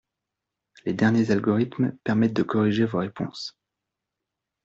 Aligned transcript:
Les 0.83 0.93
derniers 0.93 1.29
algorithmes 1.29 1.95
permettent 2.03 2.33
de 2.33 2.41
corriger 2.41 2.85
vos 2.85 2.97
réponses 2.97 3.55